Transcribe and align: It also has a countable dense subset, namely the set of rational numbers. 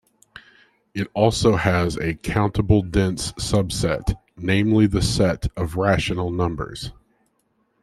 It 0.95 1.09
also 1.13 1.57
has 1.57 1.95
a 1.97 2.15
countable 2.15 2.81
dense 2.81 3.33
subset, 3.33 4.17
namely 4.35 4.87
the 4.87 5.03
set 5.03 5.51
of 5.55 5.75
rational 5.75 6.31
numbers. 6.31 6.91